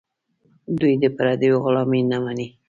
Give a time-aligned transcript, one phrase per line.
[0.79, 2.47] دوی د پردیو غلامي نه مني.